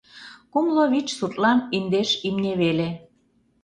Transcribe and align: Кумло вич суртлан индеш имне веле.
Кумло 0.51 0.83
вич 0.91 1.07
суртлан 1.17 1.59
индеш 1.77 2.09
имне 2.27 2.51
веле. 2.61 2.89